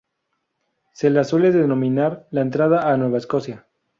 [0.93, 3.67] Se la suele denominar "la entrada a Nueva Escocia".